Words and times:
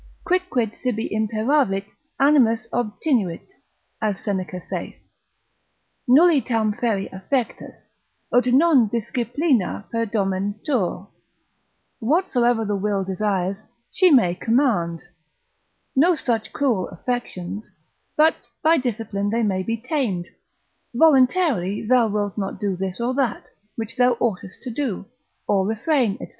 Quicquid 0.25 0.75
sibi 0.75 1.09
imperavit 1.13 1.85
animus 2.19 2.65
obtinuit 2.73 3.51
(as 4.01 4.19
Seneca 4.19 4.59
saith) 4.59 4.95
nulli 6.09 6.43
tam 6.43 6.73
feri 6.73 7.07
affectus, 7.13 7.91
ut 8.33 8.47
non 8.47 8.87
disciplina 8.87 9.85
perdomentur, 9.93 11.07
whatsoever 11.99 12.65
the 12.65 12.75
will 12.75 13.03
desires, 13.03 13.61
she 13.91 14.09
may 14.09 14.33
command: 14.33 15.01
no 15.95 16.15
such 16.15 16.51
cruel 16.51 16.87
affections, 16.89 17.69
but 18.17 18.47
by 18.63 18.77
discipline 18.79 19.29
they 19.29 19.43
may 19.43 19.61
be 19.61 19.77
tamed; 19.77 20.27
voluntarily 20.95 21.85
thou 21.85 22.07
wilt 22.07 22.35
not 22.39 22.59
do 22.59 22.75
this 22.75 22.99
or 22.99 23.13
that, 23.13 23.43
which 23.75 23.97
thou 23.97 24.13
oughtest 24.13 24.63
to 24.63 24.71
do, 24.71 25.05
or 25.47 25.63
refrain, 25.67 26.17
&c. 26.17 26.25